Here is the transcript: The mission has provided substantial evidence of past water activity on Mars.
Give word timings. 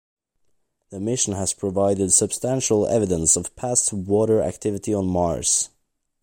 The 0.89 0.99
mission 0.99 1.33
has 1.33 1.53
provided 1.53 2.11
substantial 2.11 2.87
evidence 2.87 3.35
of 3.35 3.55
past 3.55 3.93
water 3.93 4.41
activity 4.41 4.95
on 4.95 5.05
Mars. 5.05 5.69